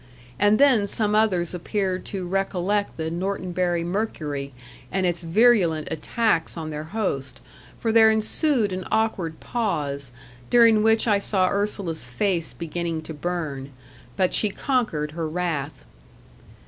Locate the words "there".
7.91-8.09